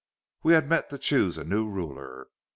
We 0.41 0.53
had 0.53 0.67
met 0.67 0.89
to 0.89 0.97
choose 0.97 1.37
a 1.37 1.43
new 1.43 1.69
ruler. 1.69 2.29